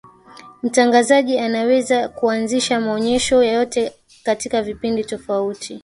[0.63, 3.93] mtangazaji anawezi kuanzisha maonesho yote
[4.23, 5.79] katika vipindi tofauti